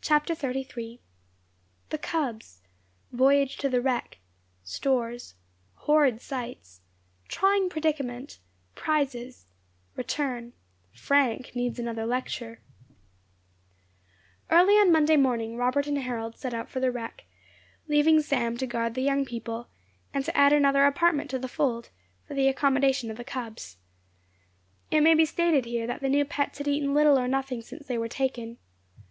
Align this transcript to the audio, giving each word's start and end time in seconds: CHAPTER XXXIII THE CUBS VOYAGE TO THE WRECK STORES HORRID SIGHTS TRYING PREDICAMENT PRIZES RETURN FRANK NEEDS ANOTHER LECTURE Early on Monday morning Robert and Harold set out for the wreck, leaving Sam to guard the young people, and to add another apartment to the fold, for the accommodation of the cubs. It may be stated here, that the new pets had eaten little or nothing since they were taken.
CHAPTER 0.00 0.32
XXXIII 0.32 1.00
THE 1.90 1.98
CUBS 1.98 2.62
VOYAGE 3.12 3.58
TO 3.58 3.68
THE 3.68 3.82
WRECK 3.82 4.16
STORES 4.64 5.34
HORRID 5.74 6.18
SIGHTS 6.22 6.80
TRYING 7.28 7.68
PREDICAMENT 7.68 8.38
PRIZES 8.74 9.44
RETURN 9.96 10.54
FRANK 10.94 11.54
NEEDS 11.54 11.78
ANOTHER 11.78 12.06
LECTURE 12.06 12.60
Early 14.50 14.76
on 14.78 14.90
Monday 14.90 15.18
morning 15.18 15.58
Robert 15.58 15.86
and 15.86 15.98
Harold 15.98 16.36
set 16.38 16.54
out 16.54 16.70
for 16.70 16.80
the 16.80 16.90
wreck, 16.90 17.26
leaving 17.86 18.22
Sam 18.22 18.56
to 18.56 18.66
guard 18.66 18.94
the 18.94 19.02
young 19.02 19.26
people, 19.26 19.68
and 20.14 20.24
to 20.24 20.34
add 20.34 20.54
another 20.54 20.86
apartment 20.86 21.28
to 21.32 21.38
the 21.38 21.48
fold, 21.48 21.90
for 22.26 22.32
the 22.32 22.48
accommodation 22.48 23.10
of 23.10 23.18
the 23.18 23.24
cubs. 23.24 23.76
It 24.90 25.02
may 25.02 25.12
be 25.12 25.26
stated 25.26 25.66
here, 25.66 25.86
that 25.86 26.00
the 26.00 26.08
new 26.08 26.24
pets 26.24 26.56
had 26.56 26.66
eaten 26.68 26.94
little 26.94 27.18
or 27.18 27.28
nothing 27.28 27.60
since 27.60 27.86
they 27.86 27.98
were 27.98 28.08
taken. 28.08 28.56